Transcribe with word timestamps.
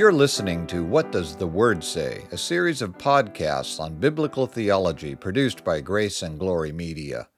You're 0.00 0.12
listening 0.14 0.66
to 0.68 0.82
What 0.82 1.12
Does 1.12 1.36
the 1.36 1.46
Word 1.46 1.84
Say, 1.84 2.24
a 2.32 2.38
series 2.38 2.80
of 2.80 2.96
podcasts 2.96 3.78
on 3.78 3.96
biblical 3.96 4.46
theology 4.46 5.14
produced 5.14 5.62
by 5.62 5.82
Grace 5.82 6.22
and 6.22 6.38
Glory 6.38 6.72
Media. 6.72 7.28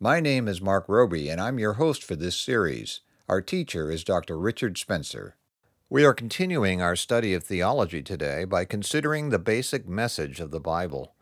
My 0.00 0.18
name 0.20 0.48
is 0.48 0.62
Mark 0.62 0.88
Roby, 0.88 1.28
and 1.28 1.38
I'm 1.38 1.58
your 1.58 1.74
host 1.74 2.02
for 2.02 2.16
this 2.16 2.34
series. 2.34 3.00
Our 3.28 3.42
teacher 3.42 3.90
is 3.90 4.02
Dr. 4.02 4.38
Richard 4.38 4.78
Spencer. 4.78 5.36
We 5.90 6.06
are 6.06 6.14
continuing 6.14 6.80
our 6.80 6.96
study 6.96 7.34
of 7.34 7.44
theology 7.44 8.02
today 8.02 8.46
by 8.46 8.64
considering 8.64 9.28
the 9.28 9.38
basic 9.38 9.86
message 9.86 10.40
of 10.40 10.50
the 10.50 10.58
Bible. 10.58 11.14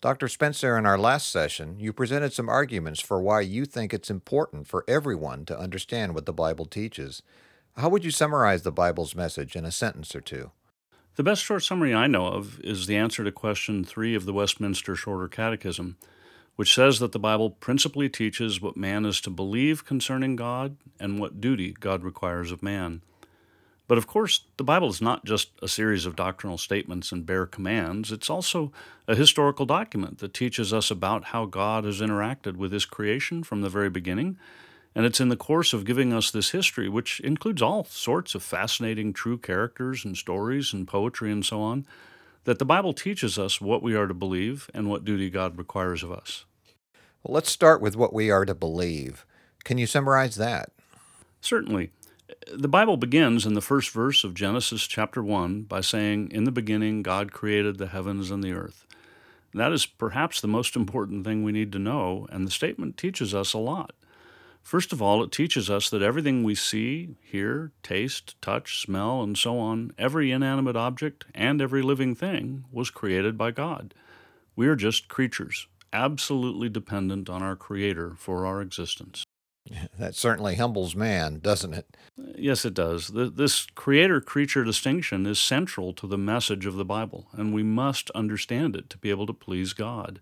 Dr. 0.00 0.26
Spencer, 0.26 0.76
in 0.76 0.84
our 0.84 0.98
last 0.98 1.30
session, 1.30 1.78
you 1.78 1.92
presented 1.92 2.32
some 2.32 2.48
arguments 2.48 2.98
for 2.98 3.22
why 3.22 3.42
you 3.42 3.66
think 3.66 3.94
it's 3.94 4.10
important 4.10 4.66
for 4.66 4.84
everyone 4.88 5.44
to 5.44 5.56
understand 5.56 6.12
what 6.12 6.26
the 6.26 6.32
Bible 6.32 6.66
teaches. 6.66 7.22
How 7.76 7.88
would 7.88 8.04
you 8.04 8.12
summarize 8.12 8.62
the 8.62 8.70
Bible's 8.70 9.16
message 9.16 9.56
in 9.56 9.64
a 9.64 9.72
sentence 9.72 10.14
or 10.14 10.20
two? 10.20 10.52
The 11.16 11.24
best 11.24 11.42
short 11.42 11.64
summary 11.64 11.92
I 11.92 12.06
know 12.06 12.28
of 12.28 12.60
is 12.60 12.86
the 12.86 12.96
answer 12.96 13.24
to 13.24 13.32
question 13.32 13.82
three 13.82 14.14
of 14.14 14.26
the 14.26 14.32
Westminster 14.32 14.94
Shorter 14.94 15.26
Catechism, 15.26 15.96
which 16.54 16.72
says 16.72 17.00
that 17.00 17.10
the 17.10 17.18
Bible 17.18 17.50
principally 17.50 18.08
teaches 18.08 18.60
what 18.60 18.76
man 18.76 19.04
is 19.04 19.20
to 19.22 19.30
believe 19.30 19.84
concerning 19.84 20.36
God 20.36 20.76
and 21.00 21.18
what 21.18 21.40
duty 21.40 21.74
God 21.80 22.04
requires 22.04 22.52
of 22.52 22.62
man. 22.62 23.02
But 23.88 23.98
of 23.98 24.06
course, 24.06 24.44
the 24.56 24.62
Bible 24.62 24.88
is 24.88 25.02
not 25.02 25.24
just 25.24 25.50
a 25.60 25.66
series 25.66 26.06
of 26.06 26.14
doctrinal 26.14 26.58
statements 26.58 27.10
and 27.10 27.26
bare 27.26 27.44
commands, 27.44 28.12
it's 28.12 28.30
also 28.30 28.70
a 29.08 29.16
historical 29.16 29.66
document 29.66 30.18
that 30.18 30.32
teaches 30.32 30.72
us 30.72 30.92
about 30.92 31.24
how 31.24 31.44
God 31.44 31.82
has 31.82 32.00
interacted 32.00 32.54
with 32.54 32.70
His 32.70 32.84
creation 32.84 33.42
from 33.42 33.62
the 33.62 33.68
very 33.68 33.90
beginning 33.90 34.38
and 34.94 35.04
it's 35.04 35.20
in 35.20 35.28
the 35.28 35.36
course 35.36 35.72
of 35.72 35.84
giving 35.84 36.12
us 36.12 36.30
this 36.30 36.50
history, 36.50 36.88
which 36.88 37.20
includes 37.20 37.60
all 37.60 37.84
sorts 37.84 38.34
of 38.34 38.42
fascinating 38.42 39.12
true 39.12 39.36
characters 39.36 40.04
and 40.04 40.16
stories 40.16 40.72
and 40.72 40.86
poetry 40.86 41.32
and 41.32 41.44
so 41.44 41.60
on, 41.60 41.84
that 42.44 42.58
the 42.58 42.64
Bible 42.64 42.92
teaches 42.92 43.38
us 43.38 43.60
what 43.60 43.82
we 43.82 43.96
are 43.96 44.06
to 44.06 44.14
believe 44.14 44.70
and 44.72 44.88
what 44.88 45.04
duty 45.04 45.30
God 45.30 45.58
requires 45.58 46.02
of 46.02 46.12
us. 46.12 46.44
Well, 47.22 47.34
let's 47.34 47.50
start 47.50 47.80
with 47.80 47.96
what 47.96 48.12
we 48.12 48.30
are 48.30 48.44
to 48.44 48.54
believe. 48.54 49.24
Can 49.64 49.78
you 49.78 49.86
summarize 49.86 50.36
that? 50.36 50.70
Certainly. 51.40 51.90
The 52.52 52.68
Bible 52.68 52.96
begins 52.96 53.46
in 53.46 53.54
the 53.54 53.60
first 53.60 53.90
verse 53.90 54.24
of 54.24 54.34
Genesis 54.34 54.86
chapter 54.86 55.22
1 55.22 55.62
by 55.62 55.80
saying, 55.80 56.30
In 56.30 56.44
the 56.44 56.52
beginning, 56.52 57.02
God 57.02 57.32
created 57.32 57.78
the 57.78 57.88
heavens 57.88 58.30
and 58.30 58.42
the 58.42 58.52
earth. 58.52 58.86
That 59.54 59.72
is 59.72 59.86
perhaps 59.86 60.40
the 60.40 60.48
most 60.48 60.76
important 60.76 61.24
thing 61.24 61.42
we 61.42 61.52
need 61.52 61.72
to 61.72 61.78
know, 61.78 62.26
and 62.30 62.46
the 62.46 62.50
statement 62.50 62.96
teaches 62.96 63.34
us 63.34 63.52
a 63.52 63.58
lot. 63.58 63.92
First 64.64 64.94
of 64.94 65.02
all, 65.02 65.22
it 65.22 65.30
teaches 65.30 65.68
us 65.68 65.90
that 65.90 66.00
everything 66.00 66.42
we 66.42 66.54
see, 66.54 67.16
hear, 67.20 67.72
taste, 67.82 68.40
touch, 68.40 68.80
smell, 68.80 69.22
and 69.22 69.36
so 69.36 69.58
on, 69.58 69.92
every 69.98 70.32
inanimate 70.32 70.74
object 70.74 71.26
and 71.34 71.60
every 71.60 71.82
living 71.82 72.14
thing, 72.14 72.64
was 72.72 72.88
created 72.88 73.36
by 73.36 73.50
God. 73.50 73.92
We 74.56 74.66
are 74.66 74.74
just 74.74 75.08
creatures, 75.08 75.68
absolutely 75.92 76.70
dependent 76.70 77.28
on 77.28 77.42
our 77.42 77.56
Creator 77.56 78.14
for 78.16 78.46
our 78.46 78.62
existence. 78.62 79.24
That 79.98 80.14
certainly 80.14 80.56
humbles 80.56 80.94
man, 80.94 81.38
doesn't 81.38 81.72
it? 81.72 81.96
Yes, 82.36 82.66
it 82.66 82.74
does. 82.74 83.08
This 83.08 83.66
creator 83.74 84.20
creature 84.20 84.62
distinction 84.62 85.24
is 85.24 85.38
central 85.38 85.94
to 85.94 86.06
the 86.06 86.18
message 86.18 86.66
of 86.66 86.74
the 86.74 86.84
Bible, 86.84 87.28
and 87.32 87.54
we 87.54 87.62
must 87.62 88.10
understand 88.10 88.76
it 88.76 88.90
to 88.90 88.98
be 88.98 89.08
able 89.08 89.26
to 89.26 89.32
please 89.32 89.72
God. 89.72 90.20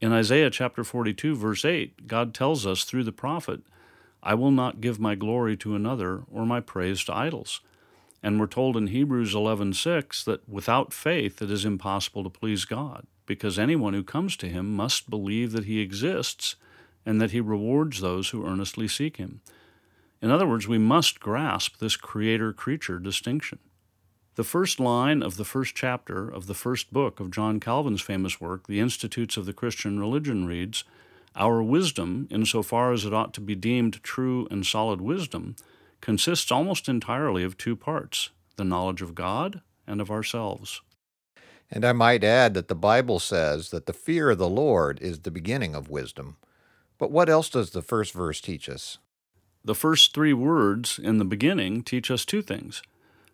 In 0.00 0.12
Isaiah 0.12 0.50
chapter 0.50 0.84
42, 0.84 1.34
verse 1.34 1.64
8, 1.64 2.06
God 2.06 2.32
tells 2.32 2.64
us 2.64 2.84
through 2.84 3.02
the 3.02 3.10
prophet, 3.10 3.62
I 4.22 4.34
will 4.34 4.52
not 4.52 4.80
give 4.80 5.00
my 5.00 5.16
glory 5.16 5.56
to 5.56 5.74
another 5.74 6.22
or 6.30 6.46
my 6.46 6.60
praise 6.60 7.02
to 7.04 7.16
idols. 7.16 7.60
And 8.22 8.38
we're 8.38 8.46
told 8.46 8.76
in 8.76 8.88
Hebrews 8.88 9.34
11:6 9.34 10.22
that 10.24 10.48
without 10.48 10.92
faith 10.92 11.42
it 11.42 11.50
is 11.50 11.64
impossible 11.64 12.22
to 12.22 12.30
please 12.30 12.64
God, 12.64 13.08
because 13.26 13.58
anyone 13.58 13.92
who 13.92 14.04
comes 14.04 14.36
to 14.36 14.48
him 14.48 14.76
must 14.76 15.10
believe 15.10 15.50
that 15.50 15.64
he 15.64 15.80
exists 15.80 16.54
and 17.04 17.20
that 17.20 17.32
he 17.32 17.40
rewards 17.40 18.00
those 18.00 18.28
who 18.28 18.46
earnestly 18.46 18.86
seek 18.86 19.16
him. 19.16 19.40
In 20.22 20.30
other 20.30 20.46
words, 20.46 20.68
we 20.68 20.78
must 20.78 21.18
grasp 21.18 21.78
this 21.78 21.96
creator 21.96 22.52
creature 22.52 23.00
distinction. 23.00 23.58
The 24.38 24.44
first 24.44 24.78
line 24.78 25.20
of 25.20 25.36
the 25.36 25.44
first 25.44 25.74
chapter 25.74 26.28
of 26.28 26.46
the 26.46 26.54
first 26.54 26.92
book 26.92 27.18
of 27.18 27.32
John 27.32 27.58
Calvin's 27.58 28.02
famous 28.02 28.40
work, 28.40 28.68
The 28.68 28.78
Institutes 28.78 29.36
of 29.36 29.46
the 29.46 29.52
Christian 29.52 29.98
Religion, 29.98 30.46
reads 30.46 30.84
Our 31.34 31.60
wisdom, 31.60 32.28
insofar 32.30 32.92
as 32.92 33.04
it 33.04 33.12
ought 33.12 33.34
to 33.34 33.40
be 33.40 33.56
deemed 33.56 34.00
true 34.04 34.46
and 34.48 34.64
solid 34.64 35.00
wisdom, 35.00 35.56
consists 36.00 36.52
almost 36.52 36.88
entirely 36.88 37.42
of 37.42 37.58
two 37.58 37.74
parts 37.74 38.30
the 38.54 38.62
knowledge 38.62 39.02
of 39.02 39.16
God 39.16 39.60
and 39.88 40.00
of 40.00 40.08
ourselves. 40.08 40.82
And 41.68 41.84
I 41.84 41.92
might 41.92 42.22
add 42.22 42.54
that 42.54 42.68
the 42.68 42.76
Bible 42.76 43.18
says 43.18 43.70
that 43.70 43.86
the 43.86 43.92
fear 43.92 44.30
of 44.30 44.38
the 44.38 44.48
Lord 44.48 45.00
is 45.00 45.18
the 45.18 45.32
beginning 45.32 45.74
of 45.74 45.90
wisdom. 45.90 46.36
But 46.96 47.10
what 47.10 47.28
else 47.28 47.50
does 47.50 47.70
the 47.70 47.82
first 47.82 48.12
verse 48.12 48.40
teach 48.40 48.68
us? 48.68 48.98
The 49.64 49.74
first 49.74 50.14
three 50.14 50.32
words 50.32 50.96
in 51.02 51.18
the 51.18 51.24
beginning 51.24 51.82
teach 51.82 52.08
us 52.08 52.24
two 52.24 52.40
things. 52.40 52.82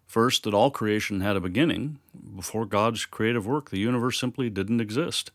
First, 0.07 0.45
that 0.45 0.55
all 0.55 0.71
creation 0.71 1.21
had 1.21 1.37
a 1.37 1.41
beginning. 1.41 1.99
Before 2.37 2.67
God's 2.67 3.05
creative 3.07 3.47
work, 3.47 3.71
the 3.71 3.79
universe 3.79 4.19
simply 4.19 4.51
didn't 4.51 4.81
exist. 4.81 5.31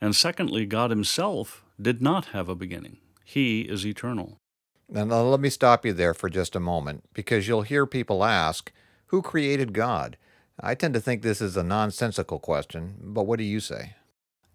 And 0.00 0.14
secondly, 0.14 0.66
God 0.66 0.90
Himself 0.90 1.64
did 1.80 2.02
not 2.02 2.26
have 2.26 2.48
a 2.48 2.54
beginning. 2.54 2.98
He 3.24 3.62
is 3.62 3.86
eternal. 3.86 4.36
Now, 4.88 5.04
let 5.04 5.40
me 5.40 5.50
stop 5.50 5.86
you 5.86 5.92
there 5.92 6.14
for 6.14 6.28
just 6.28 6.56
a 6.56 6.60
moment, 6.60 7.04
because 7.14 7.46
you'll 7.46 7.62
hear 7.62 7.86
people 7.86 8.24
ask, 8.24 8.72
Who 9.06 9.22
created 9.22 9.72
God? 9.72 10.16
I 10.58 10.74
tend 10.74 10.94
to 10.94 11.00
think 11.00 11.22
this 11.22 11.40
is 11.40 11.56
a 11.56 11.62
nonsensical 11.62 12.38
question, 12.38 12.96
but 13.00 13.22
what 13.22 13.38
do 13.38 13.44
you 13.44 13.60
say? 13.60 13.94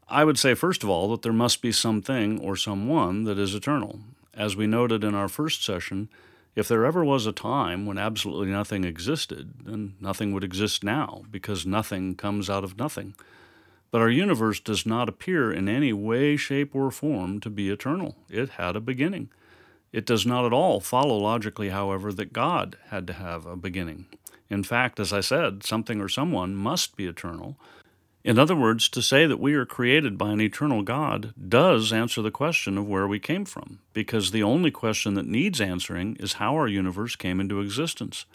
I 0.08 0.24
would 0.24 0.38
say, 0.38 0.54
first 0.54 0.84
of 0.84 0.90
all, 0.90 1.10
that 1.12 1.24
there 1.24 1.34
must 1.34 1.62
be 1.62 1.72
something 1.72 2.40
or 2.40 2.56
someone 2.56 3.24
that 3.24 3.40
is 3.40 3.56
eternal. 3.56 4.02
As 4.34 4.56
we 4.56 4.68
noted 4.68 5.04
in 5.04 5.16
our 5.16 5.28
first 5.28 5.64
session, 5.64 6.10
if 6.56 6.68
there 6.68 6.86
ever 6.86 7.04
was 7.04 7.26
a 7.26 7.32
time 7.32 7.86
when 7.86 7.98
absolutely 7.98 8.52
nothing 8.52 8.84
existed, 8.84 9.54
then 9.66 9.96
nothing 10.00 10.32
would 10.32 10.44
exist 10.44 10.84
now, 10.84 11.24
because 11.30 11.66
nothing 11.66 12.16
comes 12.16 12.50
out 12.50 12.64
of 12.64 12.78
nothing. 12.78 13.14
But 13.92 14.02
our 14.02 14.10
universe 14.10 14.60
does 14.60 14.86
not 14.86 15.10
appear 15.10 15.52
in 15.52 15.70
any 15.70 15.94
way, 15.94 16.38
shape, 16.38 16.74
or 16.74 16.92
form 16.92 17.40
to 17.42 17.50
be 17.50 17.70
eternal. 17.70 18.16
It 18.30 18.52
had 18.52 18.76
a 18.76 18.82
beginning. 18.82 19.30
It 19.92 20.06
does 20.06 20.26
not 20.26 20.46
at 20.46 20.54
all 20.54 20.80
follow 20.80 21.18
logically, 21.18 21.70
however, 21.70 22.12
that 22.14 22.34
God 22.34 22.78
had 22.88 23.08
to 23.08 23.14
have 23.14 23.46
a 23.46 23.56
beginning. 23.56 24.06
In 24.50 24.64
fact, 24.64 25.00
as 25.00 25.14
I 25.14 25.22
said, 25.22 25.64
something 25.64 26.02
or 26.02 26.10
someone 26.10 26.56
must 26.56 26.96
be 26.96 27.06
eternal, 27.06 27.58
in 28.26 28.40
other 28.40 28.56
words, 28.56 28.90
to 28.90 29.04
say 29.04 29.28
that 29.28 29.40
we 29.40 29.54
are 29.54 29.68
created 29.68 30.18
by 30.18 30.32
an 30.32 30.42
eternal 30.42 30.82
God 30.82 31.32
does 31.48 31.94
answer 31.94 32.24
the 32.24 32.32
question 32.32 32.76
of 32.76 32.88
where 32.88 33.08
we 33.08 33.20
came 33.20 33.46
from, 33.46 33.82
because 33.94 34.32
the 34.32 34.42
only 34.42 34.72
question 34.72 35.14
that 35.14 35.28
needs 35.28 35.62
answering 35.62 36.16
is 36.20 36.34
how 36.34 36.56
our 36.56 36.68
universe 36.68 37.16
came 37.16 37.40
into 37.40 37.62
existence. 37.62 38.26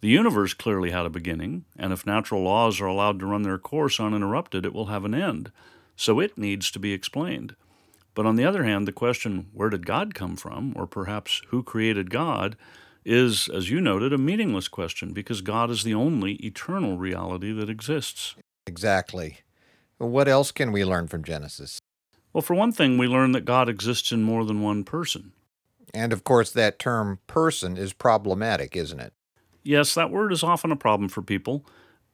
The 0.00 0.08
universe 0.08 0.54
clearly 0.54 0.92
had 0.92 1.04
a 1.04 1.10
beginning, 1.10 1.66
and 1.76 1.92
if 1.92 2.06
natural 2.06 2.42
laws 2.42 2.80
are 2.80 2.86
allowed 2.86 3.20
to 3.20 3.26
run 3.26 3.42
their 3.42 3.58
course 3.58 4.00
uninterrupted, 4.00 4.64
it 4.64 4.72
will 4.72 4.86
have 4.86 5.04
an 5.04 5.14
end. 5.14 5.52
So 5.94 6.20
it 6.20 6.38
needs 6.38 6.70
to 6.70 6.78
be 6.78 6.94
explained. 6.94 7.54
But 8.14 8.24
on 8.24 8.36
the 8.36 8.46
other 8.46 8.64
hand, 8.64 8.88
the 8.88 8.92
question, 8.92 9.50
where 9.52 9.68
did 9.68 9.84
God 9.84 10.14
come 10.14 10.36
from, 10.36 10.72
or 10.74 10.86
perhaps 10.86 11.42
who 11.48 11.62
created 11.62 12.10
God, 12.10 12.56
is, 13.04 13.50
as 13.50 13.68
you 13.68 13.82
noted, 13.82 14.14
a 14.14 14.16
meaningless 14.16 14.68
question 14.68 15.12
because 15.12 15.42
God 15.42 15.70
is 15.70 15.84
the 15.84 15.92
only 15.92 16.36
eternal 16.36 16.96
reality 16.96 17.52
that 17.52 17.68
exists. 17.68 18.36
Exactly. 18.66 19.38
What 19.98 20.28
else 20.28 20.50
can 20.50 20.72
we 20.72 20.84
learn 20.84 21.08
from 21.08 21.24
Genesis? 21.24 21.80
Well, 22.32 22.42
for 22.42 22.54
one 22.54 22.72
thing, 22.72 22.98
we 22.98 23.06
learn 23.06 23.32
that 23.32 23.44
God 23.44 23.68
exists 23.68 24.10
in 24.10 24.22
more 24.22 24.44
than 24.44 24.60
one 24.60 24.84
person. 24.84 25.32
And 25.92 26.12
of 26.12 26.24
course, 26.24 26.50
that 26.50 26.80
term 26.80 27.20
person 27.28 27.76
is 27.76 27.92
problematic, 27.92 28.74
isn't 28.76 28.98
it? 28.98 29.12
Yes, 29.62 29.94
that 29.94 30.10
word 30.10 30.32
is 30.32 30.42
often 30.42 30.72
a 30.72 30.76
problem 30.76 31.08
for 31.08 31.22
people. 31.22 31.64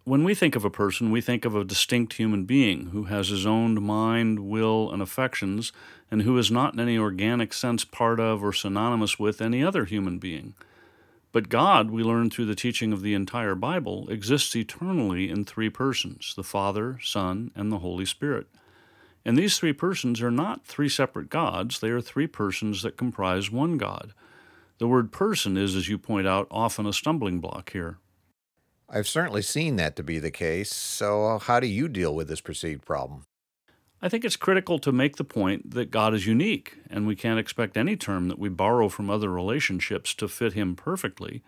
When 0.05 0.25
we 0.25 0.35
think 0.35 0.57
of 0.57 0.65
a 0.65 0.71
person, 0.71 1.11
we 1.11 1.21
think 1.21 1.45
of 1.45 1.55
a 1.55 1.65
distinct 1.65 2.15
human 2.15 2.45
being 2.45 2.87
who 2.87 3.05
has 3.05 3.29
his 3.29 3.47
own 3.47 3.83
mind, 3.83 4.41
will, 4.41 4.93
and 4.93 5.01
affections, 5.01 5.73
and 6.11 6.23
who 6.23 6.37
is 6.37 6.51
not 6.51 6.75
in 6.75 6.81
any 6.81 6.99
organic 6.99 7.53
sense 7.53 7.85
part 7.85 8.21
of 8.21 8.43
or 8.43 8.53
synonymous 8.53 9.19
with 9.19 9.41
any 9.41 9.65
other 9.65 9.85
human 9.85 10.19
being. 10.19 10.55
But 11.33 11.49
God, 11.49 11.91
we 11.91 12.03
learn 12.03 12.29
through 12.29 12.47
the 12.47 12.57
teaching 12.57 12.93
of 12.93 13.03
the 13.03 13.15
entire 13.15 13.55
Bible, 13.55 14.09
exists 14.11 14.57
eternally 14.57 15.31
in 15.31 15.45
three 15.45 15.71
persons 15.71 16.35
the 16.35 16.43
Father, 16.43 16.99
Son, 17.03 17.53
and 17.55 17.71
the 17.71 17.79
Holy 17.79 18.05
Spirit. 18.05 18.49
And 19.25 19.37
these 19.37 19.59
three 19.59 19.73
persons 19.73 20.21
are 20.23 20.31
not 20.31 20.65
three 20.65 20.89
separate 20.89 21.31
gods, 21.31 21.79
they 21.79 21.91
are 21.91 22.01
three 22.01 22.27
persons 22.27 22.83
that 22.83 22.97
comprise 22.97 23.51
one 23.51 23.79
God. 23.79 24.13
The 24.79 24.89
word 24.89 25.13
person 25.13 25.57
is, 25.57 25.77
as 25.77 25.89
you 25.89 25.99
point 25.99 26.27
out, 26.27 26.49
often 26.51 26.87
a 26.87 26.93
stumbling 26.93 27.39
block 27.39 27.73
here. 27.73 27.99
I've 28.89 29.07
certainly 29.07 29.43
seen 29.43 29.77
that 29.77 29.95
to 29.97 30.03
be 30.03 30.19
the 30.19 30.33
case, 30.33 30.75
so 30.75 31.39
how 31.39 31.61
do 31.61 31.69
you 31.69 31.87
deal 31.87 32.13
with 32.15 32.27
this 32.27 32.41
perceived 32.41 32.85
problem? 32.85 33.25
I 34.03 34.09
think 34.09 34.25
it's 34.25 34.37
critical 34.37 34.79
to 34.79 34.93
make 34.93 35.17
the 35.17 35.25
point 35.25 35.73
that 35.73 35.91
God 35.91 36.15
is 36.15 36.27
unique, 36.27 36.79
and 36.89 37.07
we 37.07 37.15
can't 37.15 37.39
expect 37.39 37.77
any 37.77 37.97
term 37.97 38.29
that 38.29 38.39
we 38.39 38.49
borrow 38.49 38.89
from 38.89 39.11
other 39.11 39.29
relationships 39.29 40.15
to 40.15 40.29
fit 40.29 40.55
him 40.55 40.75
perfectly. 40.75 41.43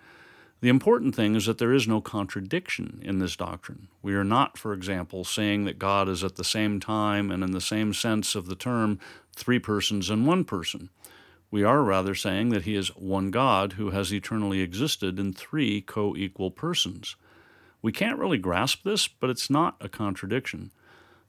The 0.60 0.68
important 0.68 1.14
thing 1.16 1.34
is 1.34 1.46
that 1.46 1.56
there 1.56 1.72
is 1.72 1.88
no 1.88 2.02
contradiction 2.02 3.00
in 3.02 3.18
this 3.18 3.36
doctrine. 3.36 3.88
We 4.02 4.14
are 4.14 4.22
not, 4.22 4.58
for 4.58 4.74
example, 4.74 5.24
saying 5.24 5.64
that 5.64 5.78
God 5.78 6.10
is 6.10 6.22
at 6.22 6.36
the 6.36 6.44
same 6.44 6.78
time 6.78 7.30
and 7.30 7.42
in 7.42 7.52
the 7.52 7.60
same 7.60 7.94
sense 7.94 8.34
of 8.34 8.46
the 8.46 8.54
term 8.54 9.00
three 9.34 9.58
persons 9.58 10.10
and 10.10 10.26
one 10.26 10.44
person. 10.44 10.90
We 11.50 11.64
are 11.64 11.82
rather 11.82 12.14
saying 12.14 12.50
that 12.50 12.62
he 12.62 12.76
is 12.76 12.94
one 12.94 13.30
God 13.30 13.72
who 13.72 13.90
has 13.90 14.12
eternally 14.12 14.60
existed 14.60 15.18
in 15.18 15.32
three 15.32 15.80
co 15.80 16.14
equal 16.14 16.50
persons. 16.50 17.16
We 17.80 17.92
can't 17.92 18.18
really 18.18 18.38
grasp 18.38 18.84
this, 18.84 19.08
but 19.08 19.30
it's 19.30 19.50
not 19.50 19.76
a 19.80 19.88
contradiction. 19.88 20.70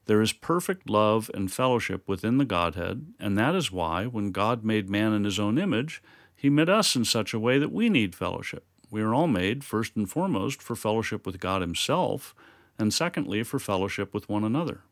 There 0.06 0.20
is 0.20 0.32
perfect 0.32 0.90
love 0.90 1.30
and 1.32 1.50
fellowship 1.52 2.06
within 2.06 2.38
the 2.38 2.44
Godhead, 2.44 3.14
and 3.18 3.38
that 3.38 3.54
is 3.54 3.72
why, 3.72 4.06
when 4.06 4.32
God 4.32 4.64
made 4.64 4.90
man 4.90 5.12
in 5.12 5.24
his 5.24 5.38
own 5.38 5.58
image, 5.58 6.02
he 6.34 6.50
made 6.50 6.68
us 6.68 6.94
in 6.94 7.04
such 7.04 7.32
a 7.32 7.38
way 7.38 7.58
that 7.58 7.72
we 7.72 7.88
need 7.88 8.14
fellowship. 8.14 8.66
We 8.90 9.02
are 9.02 9.14
all 9.14 9.26
made, 9.26 9.64
first 9.64 9.96
and 9.96 10.08
foremost, 10.08 10.62
for 10.62 10.76
fellowship 10.76 11.24
with 11.24 11.40
God 11.40 11.62
Himself, 11.62 12.34
and 12.78 12.92
secondly, 12.92 13.42
for 13.42 13.58
fellowship 13.58 14.12
with 14.12 14.28
one 14.28 14.44
another. 14.44 14.82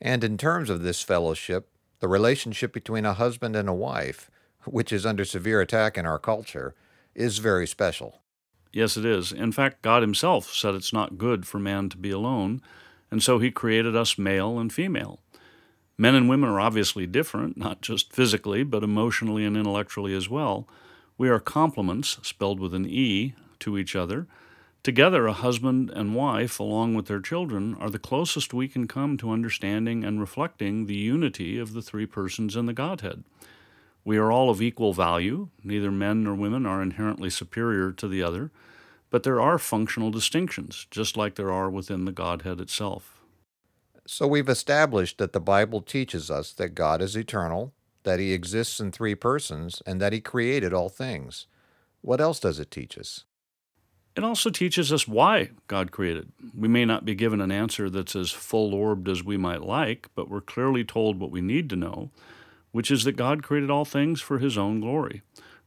And 0.00 0.24
in 0.24 0.38
terms 0.38 0.70
of 0.70 0.82
this 0.82 1.02
fellowship, 1.02 1.68
the 2.00 2.08
relationship 2.08 2.72
between 2.72 3.04
a 3.04 3.14
husband 3.14 3.54
and 3.54 3.68
a 3.68 3.74
wife, 3.74 4.30
which 4.64 4.92
is 4.92 5.06
under 5.06 5.24
severe 5.24 5.60
attack 5.60 5.98
in 5.98 6.06
our 6.06 6.18
culture, 6.18 6.74
is 7.14 7.38
very 7.38 7.66
special. 7.66 8.22
Yes, 8.72 8.96
it 8.96 9.04
is. 9.04 9.32
In 9.32 9.52
fact, 9.52 9.82
God 9.82 10.02
Himself 10.02 10.50
said 10.52 10.74
it's 10.74 10.92
not 10.92 11.18
good 11.18 11.46
for 11.46 11.58
man 11.58 11.88
to 11.90 11.96
be 11.98 12.10
alone, 12.10 12.62
and 13.12 13.22
so 13.22 13.38
He 13.38 13.52
created 13.52 13.94
us 13.94 14.18
male 14.18 14.58
and 14.58 14.72
female. 14.72 15.20
Men 15.98 16.14
and 16.14 16.28
women 16.28 16.48
are 16.48 16.58
obviously 16.58 17.06
different, 17.06 17.58
not 17.58 17.82
just 17.82 18.12
physically, 18.12 18.64
but 18.64 18.82
emotionally 18.82 19.44
and 19.44 19.56
intellectually 19.56 20.14
as 20.14 20.30
well. 20.30 20.66
We 21.18 21.28
are 21.28 21.38
complements, 21.38 22.18
spelled 22.22 22.58
with 22.58 22.72
an 22.74 22.86
E, 22.86 23.34
to 23.60 23.76
each 23.76 23.94
other. 23.94 24.26
Together, 24.82 25.26
a 25.26 25.32
husband 25.34 25.90
and 25.90 26.14
wife, 26.14 26.58
along 26.58 26.94
with 26.94 27.06
their 27.06 27.20
children, 27.20 27.76
are 27.78 27.90
the 27.90 27.98
closest 27.98 28.54
we 28.54 28.66
can 28.66 28.88
come 28.88 29.16
to 29.18 29.30
understanding 29.30 30.02
and 30.02 30.18
reflecting 30.18 30.86
the 30.86 30.96
unity 30.96 31.58
of 31.58 31.74
the 31.74 31.82
three 31.82 32.06
persons 32.06 32.56
in 32.56 32.66
the 32.66 32.72
Godhead. 32.72 33.22
We 34.04 34.16
are 34.16 34.32
all 34.32 34.48
of 34.48 34.62
equal 34.62 34.94
value. 34.94 35.50
Neither 35.62 35.92
men 35.92 36.24
nor 36.24 36.34
women 36.34 36.66
are 36.66 36.82
inherently 36.82 37.30
superior 37.30 37.92
to 37.92 38.08
the 38.08 38.22
other, 38.22 38.50
but 39.12 39.24
there 39.24 39.42
are 39.42 39.58
functional 39.58 40.10
distinctions, 40.10 40.86
just 40.90 41.18
like 41.18 41.34
there 41.34 41.52
are 41.52 41.68
within 41.68 42.06
the 42.06 42.12
Godhead 42.12 42.62
itself. 42.62 43.22
So 44.06 44.26
we've 44.26 44.48
established 44.48 45.18
that 45.18 45.34
the 45.34 45.38
Bible 45.38 45.82
teaches 45.82 46.30
us 46.30 46.50
that 46.54 46.70
God 46.70 47.02
is 47.02 47.14
eternal, 47.14 47.74
that 48.04 48.18
he 48.18 48.32
exists 48.32 48.80
in 48.80 48.90
three 48.90 49.14
persons, 49.14 49.82
and 49.86 50.00
that 50.00 50.14
he 50.14 50.20
created 50.20 50.72
all 50.72 50.88
things. 50.88 51.46
What 52.00 52.22
else 52.22 52.40
does 52.40 52.58
it 52.58 52.70
teach 52.70 52.96
us? 52.96 53.24
It 54.16 54.24
also 54.24 54.48
teaches 54.48 54.90
us 54.90 55.06
why 55.06 55.50
God 55.68 55.92
created. 55.92 56.32
We 56.56 56.68
may 56.68 56.86
not 56.86 57.04
be 57.04 57.14
given 57.14 57.42
an 57.42 57.52
answer 57.52 57.90
that's 57.90 58.16
as 58.16 58.30
full 58.30 58.74
orbed 58.74 59.10
as 59.10 59.22
we 59.22 59.36
might 59.36 59.62
like, 59.62 60.08
but 60.14 60.30
we're 60.30 60.40
clearly 60.40 60.84
told 60.84 61.20
what 61.20 61.30
we 61.30 61.42
need 61.42 61.68
to 61.68 61.76
know, 61.76 62.10
which 62.70 62.90
is 62.90 63.04
that 63.04 63.16
God 63.16 63.42
created 63.42 63.70
all 63.70 63.84
things 63.84 64.22
for 64.22 64.38
his 64.38 64.56
own 64.56 64.80
glory. 64.80 65.20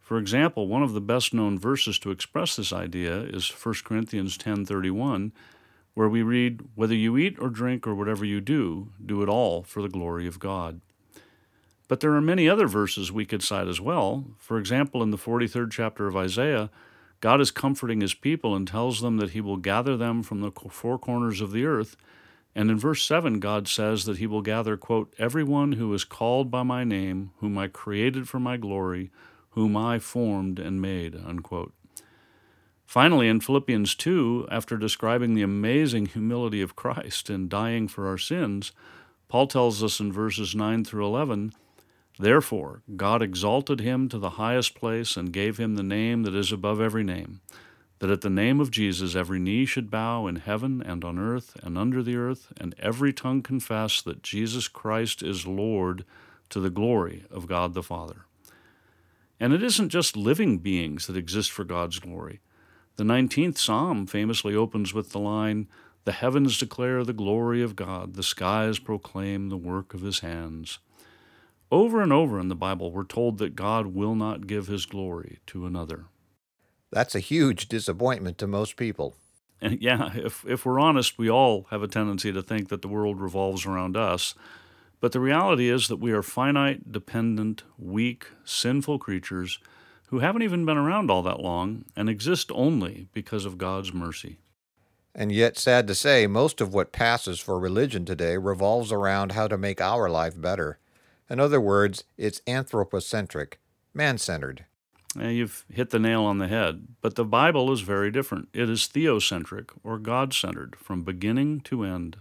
For 0.06 0.20
example, 0.20 0.68
one 0.68 0.84
of 0.84 0.94
the 0.94 1.02
best 1.02 1.34
known 1.34 1.58
verses 1.58 1.98
to 1.98 2.12
express 2.12 2.56
this 2.56 2.72
idea 2.72 3.22
is 3.22 3.50
1 3.50 3.84
Corinthians 3.84 4.38
10:31, 4.38 5.32
where 5.96 6.08
we 6.08 6.22
read, 6.22 6.62
"Whether 6.76 6.94
you 6.94 7.18
eat 7.18 7.40
or 7.40 7.50
drink 7.50 7.88
or 7.88 7.96
whatever 7.96 8.24
you 8.24 8.40
do, 8.40 8.90
do 9.04 9.24
it 9.24 9.30
all 9.30 9.64
for 9.64 9.82
the 9.82 9.90
glory 9.90 10.28
of 10.28 10.38
God." 10.38 10.82
But 11.88 12.02
there 12.02 12.14
are 12.14 12.22
many 12.22 12.48
other 12.48 12.68
verses 12.68 13.12
we 13.12 13.26
could 13.26 13.42
cite 13.42 13.68
as 13.68 13.82
well. 13.82 14.28
For 14.38 14.60
example, 14.60 15.02
in 15.02 15.10
the 15.10 15.18
43rd 15.18 15.72
chapter 15.72 16.06
of 16.06 16.16
Isaiah, 16.16 16.70
God 17.20 17.42
is 17.42 17.50
comforting 17.50 18.02
his 18.02 18.14
people 18.14 18.56
and 18.56 18.68
tells 18.68 19.02
them 19.02 19.18
that 19.18 19.32
he 19.32 19.42
will 19.42 19.58
gather 19.58 19.98
them 19.98 20.22
from 20.22 20.42
the 20.42 20.52
four 20.52 21.00
corners 21.00 21.42
of 21.42 21.52
the 21.52 21.66
earth. 21.66 21.98
And 22.54 22.70
in 22.70 22.78
verse 22.78 23.02
7, 23.02 23.40
God 23.40 23.68
says 23.68 24.06
that 24.06 24.20
he 24.20 24.28
will 24.28 24.44
gather, 24.44 24.78
quote, 24.78 25.12
everyone 25.18 25.72
who 25.72 25.92
is 25.96 26.04
called 26.04 26.52
by 26.52 26.62
my 26.62 26.84
name, 26.84 27.32
whom 27.40 27.58
I 27.58 27.70
created 27.70 28.30
for 28.30 28.40
my 28.40 28.56
glory, 28.56 29.10
whom 29.56 29.76
I 29.76 30.00
formed 30.00 30.60
and 30.60 30.82
made, 30.82 31.16
unquote. 31.16 31.74
Finally, 32.86 33.28
in 33.28 33.40
Philippians 33.40 33.96
2, 33.96 34.48
after 34.52 34.78
describing 34.78 35.34
the 35.34 35.42
amazing 35.42 36.06
humility 36.06 36.62
of 36.62 36.76
Christ 36.76 37.30
in 37.30 37.50
dying 37.50 37.88
for 37.88 38.08
our 38.08 38.18
sins, 38.18 38.74
Paul 39.28 39.48
tells 39.48 39.82
us 39.82 40.00
in 40.00 40.12
verses 40.12 40.54
9 40.54 40.84
through 40.84 41.06
11 41.06 41.54
Therefore, 42.18 42.82
God 42.96 43.22
exalted 43.22 43.82
him 43.82 44.08
to 44.10 44.18
the 44.18 44.32
highest 44.32 44.76
place 44.76 45.18
and 45.18 45.34
gave 45.34 45.58
him 45.58 45.76
the 45.76 45.84
name 45.84 46.24
that 46.24 46.36
is 46.36 46.52
above 46.52 46.80
every 46.80 47.04
name, 47.04 47.42
that 48.00 48.10
at 48.10 48.22
the 48.22 48.30
name 48.30 48.62
of 48.62 48.72
Jesus 48.72 49.16
every 49.16 49.40
knee 49.40 49.66
should 49.66 49.92
bow 49.92 50.28
in 50.28 50.38
heaven 50.38 50.82
and 50.82 51.04
on 51.04 51.18
earth 51.18 51.58
and 51.64 51.78
under 51.78 52.02
the 52.02 52.16
earth, 52.16 52.54
and 52.58 52.76
every 52.80 53.12
tongue 53.12 53.42
confess 53.42 54.02
that 54.02 54.24
Jesus 54.24 54.68
Christ 54.68 55.24
is 55.24 55.48
Lord 55.48 56.06
to 56.50 56.60
the 56.60 56.70
glory 56.70 57.26
of 57.30 57.48
God 57.48 57.74
the 57.74 57.84
Father. 57.84 58.26
And 59.40 59.54
it 59.54 59.64
isn't 59.64 59.90
just 59.90 60.16
living 60.16 60.60
beings 60.60 61.08
that 61.08 61.18
exist 61.18 61.52
for 61.52 61.64
God's 61.64 62.00
glory. 62.00 62.40
The 62.96 63.04
19th 63.04 63.58
Psalm 63.58 64.08
famously 64.08 64.56
opens 64.56 64.94
with 64.94 65.12
the 65.12 65.20
line, 65.20 65.68
The 66.06 66.14
heavens 66.14 66.58
declare 66.58 67.04
the 67.04 67.14
glory 67.14 67.62
of 67.62 67.76
God, 67.76 68.14
the 68.14 68.24
skies 68.24 68.80
proclaim 68.80 69.50
the 69.50 69.58
work 69.58 69.94
of 69.94 70.02
his 70.02 70.20
hands. 70.20 70.80
Over 71.72 72.02
and 72.02 72.14
over 72.14 72.40
in 72.40 72.48
the 72.48 72.56
Bible, 72.56 72.92
we're 72.92 73.04
told 73.04 73.38
that 73.40 73.56
God 73.56 73.88
will 73.88 74.16
not 74.16 74.48
give 74.48 74.68
his 74.68 74.86
glory 74.86 75.40
to 75.48 75.66
another. 75.66 76.06
That's 76.92 77.16
a 77.16 77.20
huge 77.20 77.68
disappointment 77.68 78.38
to 78.38 78.48
most 78.48 78.78
people. 78.78 79.16
And 79.60 79.78
yeah, 79.82 80.12
if, 80.16 80.46
if 80.48 80.66
we're 80.66 80.80
honest, 80.80 81.18
we 81.18 81.30
all 81.30 81.68
have 81.72 81.84
a 81.84 81.88
tendency 81.88 82.32
to 82.32 82.42
think 82.42 82.70
that 82.70 82.82
the 82.82 82.88
world 82.88 83.20
revolves 83.20 83.66
around 83.66 83.98
us. 83.98 84.36
But 85.06 85.12
the 85.12 85.20
reality 85.20 85.70
is 85.70 85.88
that 85.90 85.98
we 85.98 86.14
are 86.14 86.24
finite, 86.24 86.92
dependent, 86.92 87.62
weak, 87.78 88.26
sinful 88.44 88.98
creatures 88.98 89.60
who 90.08 90.18
haven't 90.18 90.42
even 90.42 90.66
been 90.66 90.78
around 90.78 91.12
all 91.12 91.22
that 91.22 91.42
long 91.42 91.86
and 91.96 92.10
exist 92.10 92.52
only 92.56 93.08
because 93.14 93.46
of 93.46 93.60
God's 93.60 93.94
mercy. 93.94 94.40
And 95.14 95.32
yet, 95.32 95.60
sad 95.60 95.86
to 95.86 95.94
say, 95.94 96.26
most 96.26 96.60
of 96.60 96.74
what 96.74 96.92
passes 96.92 97.40
for 97.40 97.60
religion 97.60 98.04
today 98.04 98.36
revolves 98.38 98.92
around 98.92 99.34
how 99.34 99.48
to 99.48 99.60
make 99.60 99.80
our 99.80 100.10
life 100.10 100.42
better. 100.42 100.80
In 101.30 101.40
other 101.40 101.62
words, 101.62 102.06
it's 102.18 102.42
anthropocentric, 102.48 103.60
man 103.94 104.18
centered. 104.18 104.66
Eh, 105.22 105.30
you've 105.30 105.66
hit 105.72 105.92
the 105.92 106.00
nail 106.00 106.24
on 106.24 106.40
the 106.40 106.48
head. 106.48 106.88
But 107.02 107.14
the 107.14 107.26
Bible 107.26 107.72
is 107.72 107.82
very 107.82 108.10
different. 108.10 108.50
It 108.54 108.72
is 108.72 108.90
theocentric, 108.92 109.70
or 109.84 110.00
God 110.00 110.34
centered, 110.34 110.76
from 110.78 111.04
beginning 111.04 111.62
to 111.62 111.84
end. 111.84 112.18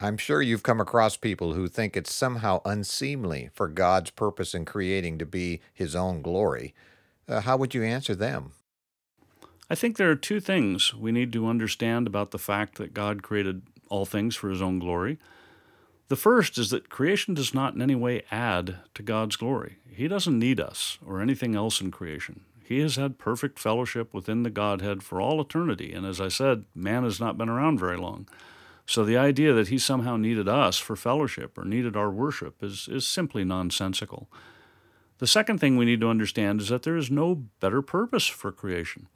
I'm 0.00 0.16
sure 0.16 0.42
you've 0.42 0.62
come 0.62 0.80
across 0.80 1.16
people 1.16 1.54
who 1.54 1.68
think 1.68 1.96
it's 1.96 2.12
somehow 2.12 2.60
unseemly 2.64 3.50
for 3.54 3.68
God's 3.68 4.10
purpose 4.10 4.54
in 4.54 4.64
creating 4.64 5.18
to 5.18 5.26
be 5.26 5.60
His 5.72 5.94
own 5.94 6.22
glory. 6.22 6.74
Uh, 7.28 7.40
how 7.40 7.56
would 7.56 7.74
you 7.74 7.82
answer 7.82 8.14
them? 8.14 8.52
I 9.70 9.74
think 9.74 9.96
there 9.96 10.10
are 10.10 10.16
two 10.16 10.40
things 10.40 10.92
we 10.94 11.12
need 11.12 11.32
to 11.32 11.48
understand 11.48 12.06
about 12.06 12.32
the 12.32 12.38
fact 12.38 12.76
that 12.76 12.92
God 12.92 13.22
created 13.22 13.62
all 13.88 14.04
things 14.04 14.36
for 14.36 14.50
His 14.50 14.60
own 14.60 14.78
glory. 14.78 15.18
The 16.08 16.16
first 16.16 16.58
is 16.58 16.70
that 16.70 16.90
creation 16.90 17.32
does 17.34 17.54
not 17.54 17.74
in 17.74 17.80
any 17.80 17.94
way 17.94 18.22
add 18.30 18.76
to 18.94 19.02
God's 19.02 19.36
glory. 19.36 19.76
He 19.88 20.06
doesn't 20.06 20.38
need 20.38 20.60
us 20.60 20.98
or 21.04 21.22
anything 21.22 21.54
else 21.54 21.80
in 21.80 21.90
creation. 21.90 22.42
He 22.62 22.80
has 22.80 22.96
had 22.96 23.18
perfect 23.18 23.58
fellowship 23.58 24.12
within 24.12 24.42
the 24.42 24.50
Godhead 24.50 25.02
for 25.02 25.20
all 25.20 25.40
eternity, 25.40 25.92
and 25.92 26.04
as 26.06 26.20
I 26.20 26.28
said, 26.28 26.64
man 26.74 27.04
has 27.04 27.20
not 27.20 27.38
been 27.38 27.48
around 27.48 27.78
very 27.78 27.96
long. 27.96 28.26
So 28.86 29.04
the 29.04 29.16
idea 29.16 29.52
that 29.54 29.68
he 29.68 29.78
somehow 29.78 30.16
needed 30.16 30.48
us 30.48 30.78
for 30.78 30.96
fellowship 30.96 31.56
or 31.56 31.64
needed 31.64 31.96
our 31.96 32.10
worship 32.10 32.62
is, 32.62 32.88
is 32.88 33.06
simply 33.06 33.44
nonsensical. 33.44 34.28
The 35.18 35.26
second 35.26 35.58
thing 35.58 35.76
we 35.76 35.86
need 35.86 36.00
to 36.00 36.08
understand 36.08 36.60
is 36.60 36.68
that 36.68 36.82
there 36.82 36.96
is 36.96 37.10
no 37.10 37.34
better 37.60 37.80
purpose 37.80 38.26
for 38.26 38.52
creation. 38.52 39.08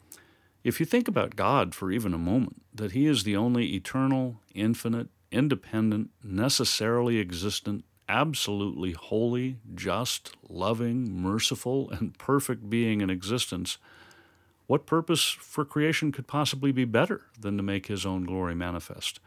If 0.64 0.80
you 0.80 0.86
think 0.86 1.06
about 1.06 1.36
God 1.36 1.74
for 1.74 1.90
even 1.90 2.14
a 2.14 2.18
moment, 2.18 2.62
that 2.74 2.92
He 2.92 3.06
is 3.06 3.24
the 3.24 3.36
only 3.36 3.74
eternal, 3.74 4.40
infinite, 4.54 5.08
independent, 5.30 6.10
necessarily 6.22 7.18
existent, 7.18 7.84
absolutely 8.08 8.92
holy, 8.92 9.58
just, 9.74 10.34
loving, 10.48 11.12
merciful, 11.12 11.90
and 11.90 12.16
perfect 12.16 12.70
being 12.70 13.00
in 13.00 13.10
existence, 13.10 13.78
what 14.66 14.86
purpose 14.86 15.24
for 15.24 15.64
creation 15.64 16.12
could 16.12 16.26
possibly 16.26 16.72
be 16.72 16.84
better 16.84 17.22
than 17.38 17.56
to 17.56 17.62
make 17.62 17.86
His 17.86 18.06
own 18.06 18.24
glory 18.24 18.54
manifest? 18.54 19.20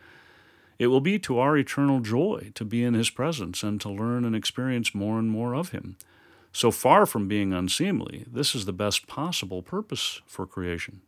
It 0.80 0.88
will 0.88 1.02
be 1.02 1.20
to 1.20 1.40
our 1.40 1.58
eternal 1.58 2.00
joy 2.00 2.52
to 2.56 2.66
be 2.66 2.84
in 2.84 2.94
His 2.94 3.10
presence 3.10 3.64
and 3.64 3.80
to 3.82 3.90
learn 3.90 4.26
and 4.26 4.36
experience 4.36 4.96
more 4.96 5.20
and 5.20 5.30
more 5.30 5.54
of 5.54 5.70
Him. 5.70 5.98
So 6.54 6.72
far 6.72 7.06
from 7.06 7.28
being 7.28 7.54
unseemly, 7.54 8.26
this 8.32 8.56
is 8.56 8.66
the 8.66 8.74
best 8.74 9.08
possible 9.08 9.62
purpose 9.62 10.22
for 10.26 10.46
creation. 10.46 11.02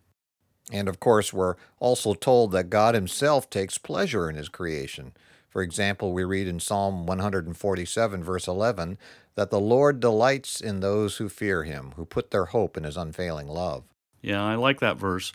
And 0.72 0.88
of 0.88 1.00
course, 1.00 1.34
we're 1.34 1.56
also 1.80 2.14
told 2.14 2.52
that 2.52 2.70
God 2.70 2.96
Himself 2.96 3.50
takes 3.50 3.78
pleasure 3.78 4.30
in 4.30 4.36
His 4.36 4.50
creation. 4.50 5.14
For 5.50 5.62
example, 5.62 6.14
we 6.14 6.24
read 6.24 6.48
in 6.48 6.60
Psalm 6.60 7.06
147, 7.06 8.24
verse 8.24 8.48
11, 8.48 8.98
that 9.36 9.50
the 9.50 9.60
Lord 9.60 10.00
delights 10.00 10.62
in 10.62 10.80
those 10.80 11.18
who 11.18 11.28
fear 11.30 11.64
Him, 11.64 11.94
who 11.96 12.06
put 12.06 12.32
their 12.32 12.46
hope 12.46 12.78
in 12.78 12.86
His 12.86 12.98
unfailing 12.98 13.48
love. 13.48 13.84
Yeah, 14.22 14.44
I 14.44 14.56
like 14.56 14.80
that 14.80 14.98
verse. 14.98 15.34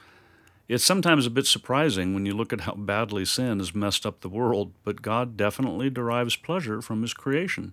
It's 0.69 0.85
sometimes 0.85 1.25
a 1.25 1.31
bit 1.31 1.47
surprising 1.47 2.13
when 2.13 2.27
you 2.27 2.35
look 2.35 2.53
at 2.53 2.61
how 2.61 2.75
badly 2.75 3.25
sin 3.25 3.59
has 3.59 3.75
messed 3.75 4.05
up 4.05 4.21
the 4.21 4.29
world, 4.29 4.75
but 4.85 5.01
God 5.01 5.35
definitely 5.35 5.89
derives 5.89 6.37
pleasure 6.37 6.83
from 6.83 7.01
His 7.01 7.15
creation. 7.15 7.73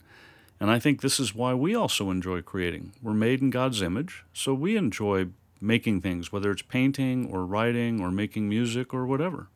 And 0.62 0.72
I 0.72 0.80
think 0.80 1.02
this 1.02 1.20
is 1.20 1.36
why 1.36 1.54
we 1.54 1.76
also 1.76 2.10
enjoy 2.10 2.42
creating. 2.42 2.94
We're 3.02 3.14
made 3.14 3.42
in 3.42 3.50
God's 3.50 3.82
image, 3.82 4.24
so 4.32 4.54
we 4.54 4.78
enjoy 4.78 5.28
making 5.60 6.00
things, 6.00 6.32
whether 6.32 6.52
it's 6.52 6.62
painting 6.62 7.30
or 7.30 7.46
writing 7.46 8.00
or 8.00 8.12
making 8.12 8.48
music 8.48 8.94
or 8.94 9.06
whatever. 9.06 9.50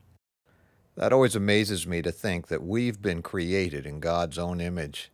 That 0.96 1.14
always 1.14 1.34
amazes 1.34 1.88
me 1.88 2.02
to 2.02 2.12
think 2.12 2.48
that 2.48 2.62
we've 2.62 3.02
been 3.02 3.22
created 3.22 3.86
in 3.86 4.02
God's 4.02 4.38
own 4.38 4.60
image. 4.60 5.14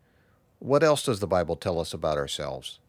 What 0.58 0.84
else 0.84 1.04
does 1.04 1.20
the 1.20 1.28
Bible 1.28 1.56
tell 1.56 1.80
us 1.80 1.94
about 1.94 2.18
ourselves? 2.18 2.80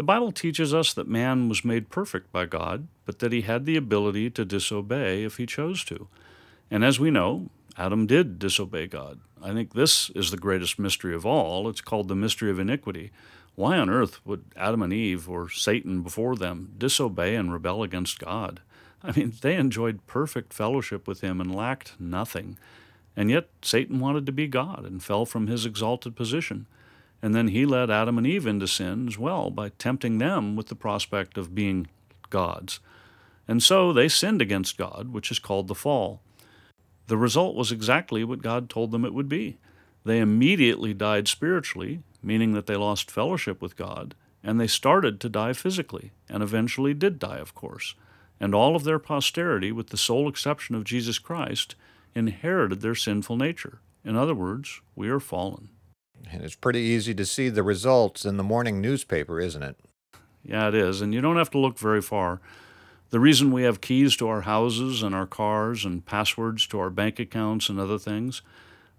The 0.00 0.04
Bible 0.04 0.32
teaches 0.32 0.72
us 0.72 0.94
that 0.94 1.08
man 1.08 1.50
was 1.50 1.62
made 1.62 1.90
perfect 1.90 2.32
by 2.32 2.46
God, 2.46 2.88
but 3.04 3.18
that 3.18 3.32
he 3.32 3.42
had 3.42 3.66
the 3.66 3.76
ability 3.76 4.30
to 4.30 4.46
disobey 4.46 5.24
if 5.24 5.36
he 5.36 5.44
chose 5.44 5.84
to. 5.84 6.08
And 6.70 6.82
as 6.82 6.98
we 6.98 7.10
know, 7.10 7.50
Adam 7.76 8.06
did 8.06 8.38
disobey 8.38 8.86
God. 8.86 9.20
I 9.42 9.52
think 9.52 9.74
this 9.74 10.08
is 10.14 10.30
the 10.30 10.38
greatest 10.38 10.78
mystery 10.78 11.14
of 11.14 11.26
all. 11.26 11.68
It's 11.68 11.82
called 11.82 12.08
the 12.08 12.16
mystery 12.16 12.50
of 12.50 12.58
iniquity. 12.58 13.10
Why 13.56 13.76
on 13.76 13.90
earth 13.90 14.24
would 14.24 14.46
Adam 14.56 14.80
and 14.80 14.90
Eve, 14.94 15.28
or 15.28 15.50
Satan 15.50 16.00
before 16.00 16.34
them, 16.34 16.72
disobey 16.78 17.34
and 17.34 17.52
rebel 17.52 17.82
against 17.82 18.20
God? 18.20 18.62
I 19.04 19.12
mean, 19.12 19.34
they 19.42 19.56
enjoyed 19.56 20.06
perfect 20.06 20.54
fellowship 20.54 21.06
with 21.06 21.20
him 21.20 21.42
and 21.42 21.54
lacked 21.54 22.00
nothing. 22.00 22.56
And 23.14 23.28
yet 23.28 23.50
Satan 23.60 24.00
wanted 24.00 24.24
to 24.24 24.32
be 24.32 24.46
God 24.46 24.86
and 24.86 25.02
fell 25.02 25.26
from 25.26 25.46
his 25.46 25.66
exalted 25.66 26.16
position. 26.16 26.64
And 27.22 27.34
then 27.34 27.48
he 27.48 27.66
led 27.66 27.90
Adam 27.90 28.18
and 28.18 28.26
Eve 28.26 28.46
into 28.46 28.66
sin 28.66 29.06
as 29.08 29.18
well 29.18 29.50
by 29.50 29.70
tempting 29.70 30.18
them 30.18 30.56
with 30.56 30.68
the 30.68 30.74
prospect 30.74 31.36
of 31.36 31.54
being 31.54 31.88
gods. 32.30 32.80
And 33.46 33.62
so 33.62 33.92
they 33.92 34.08
sinned 34.08 34.40
against 34.40 34.78
God, 34.78 35.12
which 35.12 35.30
is 35.30 35.38
called 35.38 35.68
the 35.68 35.74
fall. 35.74 36.20
The 37.08 37.18
result 37.18 37.56
was 37.56 37.72
exactly 37.72 38.22
what 38.22 38.42
God 38.42 38.70
told 38.70 38.92
them 38.92 39.04
it 39.04 39.12
would 39.12 39.28
be. 39.28 39.58
They 40.04 40.20
immediately 40.20 40.94
died 40.94 41.28
spiritually, 41.28 42.02
meaning 42.22 42.52
that 42.52 42.66
they 42.66 42.76
lost 42.76 43.10
fellowship 43.10 43.60
with 43.60 43.76
God, 43.76 44.14
and 44.42 44.58
they 44.58 44.66
started 44.66 45.20
to 45.20 45.28
die 45.28 45.52
physically, 45.52 46.12
and 46.28 46.42
eventually 46.42 46.94
did 46.94 47.18
die, 47.18 47.38
of 47.38 47.54
course. 47.54 47.94
And 48.38 48.54
all 48.54 48.76
of 48.76 48.84
their 48.84 48.98
posterity, 48.98 49.72
with 49.72 49.88
the 49.88 49.96
sole 49.98 50.28
exception 50.28 50.74
of 50.74 50.84
Jesus 50.84 51.18
Christ, 51.18 51.74
inherited 52.14 52.80
their 52.80 52.94
sinful 52.94 53.36
nature. 53.36 53.80
In 54.04 54.16
other 54.16 54.34
words, 54.34 54.80
we 54.94 55.08
are 55.10 55.20
fallen. 55.20 55.68
And 56.30 56.42
it's 56.42 56.54
pretty 56.54 56.80
easy 56.80 57.14
to 57.14 57.24
see 57.26 57.48
the 57.48 57.62
results 57.62 58.24
in 58.24 58.36
the 58.36 58.42
morning 58.42 58.80
newspaper, 58.80 59.40
isn't 59.40 59.62
it? 59.62 59.76
Yeah, 60.42 60.68
it 60.68 60.74
is. 60.74 61.00
And 61.00 61.14
you 61.14 61.20
don't 61.20 61.36
have 61.36 61.50
to 61.50 61.58
look 61.58 61.78
very 61.78 62.02
far. 62.02 62.40
The 63.10 63.20
reason 63.20 63.50
we 63.50 63.64
have 63.64 63.80
keys 63.80 64.16
to 64.16 64.28
our 64.28 64.42
houses 64.42 65.02
and 65.02 65.14
our 65.14 65.26
cars 65.26 65.84
and 65.84 66.06
passwords 66.06 66.66
to 66.68 66.78
our 66.78 66.90
bank 66.90 67.18
accounts 67.18 67.68
and 67.68 67.80
other 67.80 67.98
things, 67.98 68.42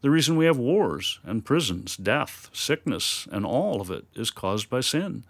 the 0.01 0.09
reason 0.09 0.35
we 0.35 0.45
have 0.45 0.57
wars 0.57 1.19
and 1.23 1.45
prisons, 1.45 1.95
death, 1.95 2.49
sickness, 2.51 3.27
and 3.31 3.45
all 3.45 3.79
of 3.79 3.89
it 3.91 4.05
is 4.15 4.31
caused 4.31 4.69
by 4.69 4.81
sin. 4.81 5.23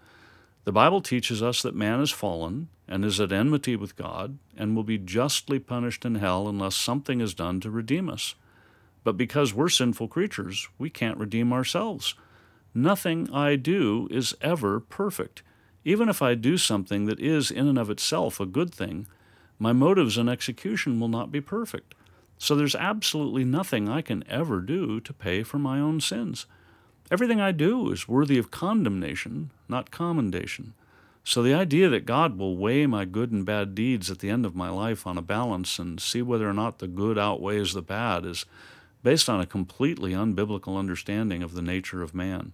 The 0.64 0.72
Bible 0.72 1.00
teaches 1.00 1.42
us 1.42 1.62
that 1.62 1.74
man 1.74 2.00
is 2.00 2.10
fallen 2.10 2.68
and 2.88 3.04
is 3.04 3.20
at 3.20 3.32
enmity 3.32 3.76
with 3.76 3.96
God 3.96 4.38
and 4.56 4.74
will 4.74 4.84
be 4.84 4.98
justly 4.98 5.58
punished 5.58 6.04
in 6.04 6.16
hell 6.16 6.48
unless 6.48 6.74
something 6.74 7.20
is 7.20 7.34
done 7.34 7.60
to 7.60 7.70
redeem 7.70 8.08
us. 8.08 8.34
But 9.04 9.16
because 9.16 9.52
we're 9.52 9.68
sinful 9.68 10.08
creatures, 10.08 10.68
we 10.78 10.90
can't 10.90 11.18
redeem 11.18 11.52
ourselves. 11.52 12.14
Nothing 12.74 13.28
I 13.32 13.56
do 13.56 14.08
is 14.10 14.34
ever 14.40 14.80
perfect. 14.80 15.42
Even 15.84 16.08
if 16.08 16.22
I 16.22 16.34
do 16.34 16.56
something 16.56 17.06
that 17.06 17.20
is 17.20 17.50
in 17.50 17.66
and 17.66 17.78
of 17.78 17.90
itself 17.90 18.38
a 18.38 18.46
good 18.46 18.72
thing, 18.72 19.06
my 19.58 19.72
motives 19.72 20.16
and 20.16 20.30
execution 20.30 21.00
will 21.00 21.08
not 21.08 21.32
be 21.32 21.40
perfect. 21.40 21.94
So 22.38 22.54
there's 22.54 22.74
absolutely 22.74 23.44
nothing 23.44 23.88
I 23.88 24.02
can 24.02 24.24
ever 24.28 24.60
do 24.60 25.00
to 25.00 25.12
pay 25.12 25.42
for 25.42 25.58
my 25.58 25.78
own 25.78 26.00
sins. 26.00 26.46
Everything 27.10 27.40
I 27.40 27.52
do 27.52 27.90
is 27.90 28.08
worthy 28.08 28.38
of 28.38 28.50
condemnation, 28.50 29.50
not 29.68 29.90
commendation. 29.90 30.74
So 31.24 31.42
the 31.42 31.54
idea 31.54 31.88
that 31.88 32.06
God 32.06 32.36
will 32.36 32.56
weigh 32.56 32.86
my 32.86 33.04
good 33.04 33.30
and 33.30 33.44
bad 33.44 33.74
deeds 33.74 34.10
at 34.10 34.18
the 34.18 34.30
end 34.30 34.44
of 34.44 34.56
my 34.56 34.70
life 34.70 35.06
on 35.06 35.16
a 35.16 35.22
balance 35.22 35.78
and 35.78 36.00
see 36.00 36.22
whether 36.22 36.48
or 36.48 36.52
not 36.52 36.78
the 36.78 36.88
good 36.88 37.16
outweighs 37.18 37.74
the 37.74 37.82
bad 37.82 38.24
is 38.24 38.44
based 39.02 39.28
on 39.28 39.40
a 39.40 39.46
completely 39.46 40.12
unbiblical 40.12 40.78
understanding 40.78 41.42
of 41.42 41.54
the 41.54 41.62
nature 41.62 42.02
of 42.02 42.14
man. 42.14 42.52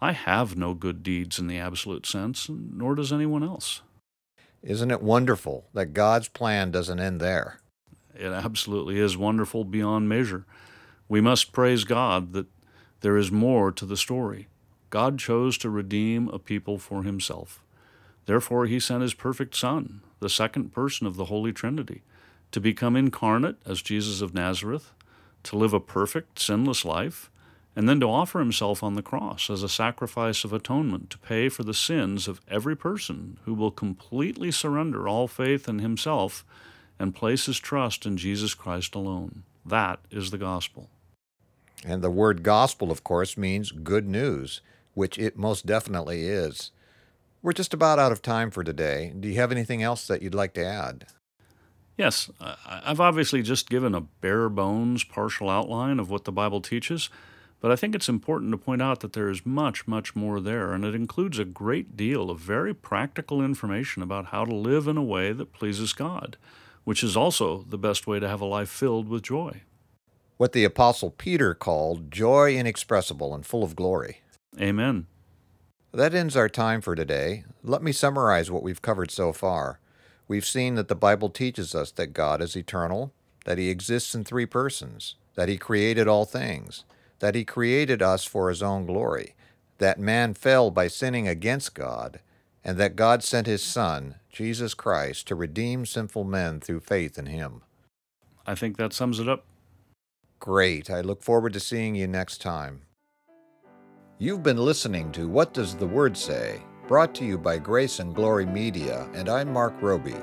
I 0.00 0.12
have 0.12 0.56
no 0.56 0.74
good 0.74 1.02
deeds 1.02 1.38
in 1.38 1.46
the 1.46 1.58
absolute 1.58 2.06
sense, 2.06 2.48
nor 2.48 2.94
does 2.94 3.12
anyone 3.12 3.42
else. 3.42 3.82
Isn't 4.62 4.90
it 4.90 5.02
wonderful 5.02 5.66
that 5.74 5.92
God's 5.92 6.28
plan 6.28 6.70
doesn't 6.70 7.00
end 7.00 7.20
there? 7.20 7.60
It 8.14 8.28
absolutely 8.28 8.98
is 8.98 9.16
wonderful 9.16 9.64
beyond 9.64 10.08
measure. 10.08 10.46
We 11.08 11.20
must 11.20 11.52
praise 11.52 11.84
God 11.84 12.32
that 12.32 12.46
there 13.00 13.16
is 13.18 13.30
more 13.30 13.70
to 13.72 13.84
the 13.84 13.96
story. 13.96 14.48
God 14.88 15.18
chose 15.18 15.58
to 15.58 15.68
redeem 15.68 16.28
a 16.28 16.38
people 16.38 16.78
for 16.78 17.02
himself. 17.02 17.62
Therefore, 18.24 18.64
he 18.64 18.80
sent 18.80 19.02
his 19.02 19.12
perfect 19.12 19.54
Son, 19.54 20.00
the 20.20 20.30
second 20.30 20.72
person 20.72 21.06
of 21.06 21.16
the 21.16 21.26
Holy 21.26 21.52
Trinity, 21.52 22.02
to 22.52 22.60
become 22.60 22.96
incarnate 22.96 23.56
as 23.66 23.82
Jesus 23.82 24.22
of 24.22 24.32
Nazareth, 24.32 24.92
to 25.44 25.56
live 25.56 25.72
a 25.72 25.80
perfect, 25.80 26.38
sinless 26.38 26.84
life, 26.84 27.30
and 27.76 27.88
then 27.88 28.00
to 28.00 28.06
offer 28.06 28.38
himself 28.38 28.82
on 28.82 28.94
the 28.94 29.02
cross 29.02 29.50
as 29.50 29.62
a 29.62 29.68
sacrifice 29.68 30.44
of 30.44 30.52
atonement 30.52 31.10
to 31.10 31.18
pay 31.18 31.48
for 31.48 31.64
the 31.64 31.74
sins 31.74 32.28
of 32.28 32.40
every 32.48 32.76
person 32.76 33.38
who 33.44 33.54
will 33.54 33.70
completely 33.70 34.50
surrender 34.50 35.08
all 35.08 35.26
faith 35.26 35.68
in 35.68 35.80
himself 35.80 36.44
and 36.98 37.14
place 37.14 37.46
his 37.46 37.58
trust 37.58 38.06
in 38.06 38.16
Jesus 38.16 38.54
Christ 38.54 38.94
alone. 38.94 39.42
That 39.66 40.00
is 40.10 40.30
the 40.30 40.38
gospel. 40.38 40.88
And 41.84 42.02
the 42.02 42.10
word 42.10 42.42
gospel, 42.42 42.90
of 42.90 43.04
course, 43.04 43.36
means 43.36 43.72
good 43.72 44.08
news, 44.08 44.60
which 44.94 45.18
it 45.18 45.36
most 45.36 45.66
definitely 45.66 46.26
is. 46.26 46.70
We're 47.42 47.52
just 47.52 47.74
about 47.74 47.98
out 47.98 48.12
of 48.12 48.22
time 48.22 48.50
for 48.50 48.64
today. 48.64 49.12
Do 49.18 49.28
you 49.28 49.34
have 49.34 49.52
anything 49.52 49.82
else 49.82 50.06
that 50.06 50.22
you'd 50.22 50.34
like 50.34 50.54
to 50.54 50.64
add? 50.64 51.06
Yes, 51.96 52.28
I've 52.40 53.00
obviously 53.00 53.42
just 53.42 53.70
given 53.70 53.94
a 53.94 54.00
bare 54.00 54.48
bones 54.48 55.04
partial 55.04 55.48
outline 55.48 56.00
of 56.00 56.10
what 56.10 56.24
the 56.24 56.32
Bible 56.32 56.60
teaches, 56.60 57.08
but 57.60 57.70
I 57.70 57.76
think 57.76 57.94
it's 57.94 58.08
important 58.08 58.50
to 58.50 58.58
point 58.58 58.82
out 58.82 59.00
that 59.00 59.12
there 59.12 59.30
is 59.30 59.46
much, 59.46 59.86
much 59.86 60.16
more 60.16 60.40
there, 60.40 60.72
and 60.72 60.84
it 60.84 60.94
includes 60.94 61.38
a 61.38 61.44
great 61.44 61.96
deal 61.96 62.30
of 62.30 62.40
very 62.40 62.74
practical 62.74 63.40
information 63.40 64.02
about 64.02 64.26
how 64.26 64.44
to 64.44 64.54
live 64.54 64.88
in 64.88 64.96
a 64.96 65.04
way 65.04 65.32
that 65.32 65.52
pleases 65.52 65.92
God, 65.92 66.36
which 66.82 67.04
is 67.04 67.16
also 67.16 67.64
the 67.68 67.78
best 67.78 68.08
way 68.08 68.18
to 68.18 68.28
have 68.28 68.40
a 68.40 68.44
life 68.44 68.68
filled 68.68 69.08
with 69.08 69.22
joy. 69.22 69.62
What 70.36 70.52
the 70.52 70.64
Apostle 70.64 71.10
Peter 71.10 71.54
called 71.54 72.10
joy 72.10 72.56
inexpressible 72.56 73.32
and 73.32 73.46
full 73.46 73.62
of 73.62 73.76
glory. 73.76 74.20
Amen. 74.60 75.06
That 75.92 76.12
ends 76.12 76.36
our 76.36 76.48
time 76.48 76.80
for 76.80 76.96
today. 76.96 77.44
Let 77.62 77.84
me 77.84 77.92
summarize 77.92 78.50
what 78.50 78.64
we've 78.64 78.82
covered 78.82 79.12
so 79.12 79.32
far. 79.32 79.78
We've 80.26 80.46
seen 80.46 80.74
that 80.76 80.88
the 80.88 80.94
Bible 80.94 81.28
teaches 81.28 81.74
us 81.74 81.90
that 81.92 82.08
God 82.08 82.40
is 82.40 82.56
eternal, 82.56 83.12
that 83.44 83.58
He 83.58 83.68
exists 83.68 84.14
in 84.14 84.24
three 84.24 84.46
persons, 84.46 85.16
that 85.34 85.48
He 85.48 85.58
created 85.58 86.08
all 86.08 86.24
things, 86.24 86.84
that 87.18 87.34
He 87.34 87.44
created 87.44 88.00
us 88.00 88.24
for 88.24 88.48
His 88.48 88.62
own 88.62 88.86
glory, 88.86 89.34
that 89.78 89.98
man 89.98 90.34
fell 90.34 90.70
by 90.70 90.88
sinning 90.88 91.28
against 91.28 91.74
God, 91.74 92.20
and 92.64 92.78
that 92.78 92.96
God 92.96 93.22
sent 93.22 93.46
His 93.46 93.62
Son, 93.62 94.14
Jesus 94.30 94.72
Christ, 94.72 95.28
to 95.28 95.34
redeem 95.34 95.84
sinful 95.84 96.24
men 96.24 96.60
through 96.60 96.80
faith 96.80 97.18
in 97.18 97.26
Him. 97.26 97.62
I 98.46 98.54
think 98.54 98.76
that 98.78 98.92
sums 98.92 99.20
it 99.20 99.28
up. 99.28 99.44
Great. 100.40 100.90
I 100.90 101.00
look 101.00 101.22
forward 101.22 101.52
to 101.54 101.60
seeing 101.60 101.94
you 101.94 102.06
next 102.06 102.40
time. 102.40 102.82
You've 104.18 104.42
been 104.42 104.58
listening 104.58 105.12
to 105.12 105.28
What 105.28 105.52
Does 105.52 105.74
the 105.74 105.86
Word 105.86 106.16
Say? 106.16 106.62
Brought 106.86 107.14
to 107.14 107.24
you 107.24 107.38
by 107.38 107.56
Grace 107.56 107.98
and 107.98 108.14
Glory 108.14 108.44
Media, 108.44 109.08
and 109.14 109.30
I'm 109.30 109.50
Mark 109.50 109.72
Roby. 109.80 110.16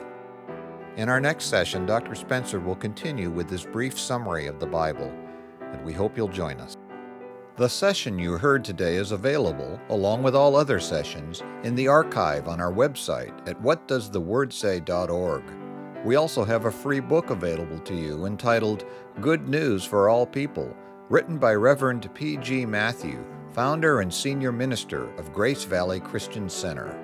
In 0.96 1.10
our 1.10 1.20
next 1.20 1.46
session, 1.46 1.88
Dr. 1.88 2.14
Spencer 2.14 2.60
will 2.60 2.76
continue 2.76 3.32
with 3.32 3.50
this 3.50 3.66
brief 3.66 4.00
summary 4.00 4.46
of 4.46 4.60
the 4.60 4.68
Bible, 4.68 5.12
and 5.60 5.84
we 5.84 5.92
hope 5.92 6.16
you'll 6.16 6.28
join 6.28 6.60
us. 6.60 6.78
The 7.58 7.68
session 7.68 8.20
you 8.20 8.38
heard 8.38 8.64
today 8.64 8.98
is 8.98 9.12
available, 9.12 9.80
along 9.90 10.22
with 10.22 10.36
all 10.36 10.56
other 10.56 10.80
sessions, 10.80 11.42
in 11.64 11.74
the 11.74 11.88
archive 11.88 12.48
on 12.48 12.62
our 12.62 12.72
website 12.72 13.36
at 13.50 13.60
whatdoesthewordsay.org. 13.60 15.44
We 16.06 16.16
also 16.16 16.44
have 16.44 16.66
a 16.66 16.72
free 16.72 17.00
book 17.00 17.32
available 17.32 17.80
to 17.80 17.96
you 17.96 18.28
entitled 18.28 18.86
Good 19.20 19.48
News 19.50 19.84
for 19.84 20.10
All 20.10 20.28
People, 20.28 20.76
written 21.10 21.40
by 21.40 21.56
Reverend 21.56 22.14
P.G. 22.14 22.68
Matthew 22.68 23.26
founder 23.54 24.02
and 24.02 24.14
senior 24.14 24.52
minister 24.52 25.10
of 25.18 25.34
Grace 25.34 25.64
Valley 25.64 26.00
Christian 26.00 26.50
Center. 26.50 26.98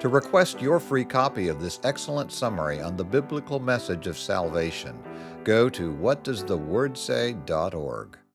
To 0.00 0.08
request 0.08 0.60
your 0.60 0.78
free 0.78 1.04
copy 1.04 1.48
of 1.48 1.60
this 1.60 1.80
excellent 1.82 2.30
summary 2.30 2.80
on 2.80 2.96
the 2.96 3.04
biblical 3.04 3.58
message 3.58 4.06
of 4.06 4.18
salvation, 4.18 5.02
go 5.44 5.68
to 5.70 5.92
whatdoesthewordsay.org. 5.94 8.18